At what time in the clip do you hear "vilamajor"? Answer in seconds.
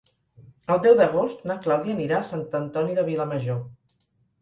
3.15-3.65